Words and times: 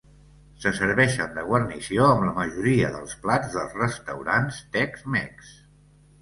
Se 0.61 0.69
serveixen 0.77 1.35
de 1.35 1.43
guarnició 1.49 2.07
amb 2.13 2.25
la 2.29 2.33
majoria 2.37 2.89
dels 2.95 3.13
plats 3.27 3.53
dels 3.59 3.77
restaurants 3.83 4.59
Tex-Mex. 4.79 5.55